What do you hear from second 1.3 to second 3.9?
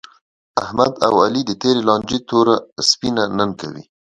د تېرې لانجې توره سپینه نن کوي.